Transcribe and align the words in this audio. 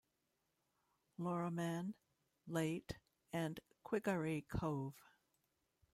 Loroman, 1.19 1.93
Late 2.47 2.97
and 3.31 3.59
Quigaray 3.85 4.47
Cove. 4.47 4.95